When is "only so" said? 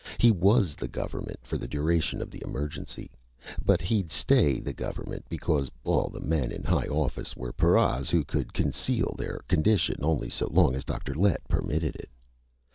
10.01-10.47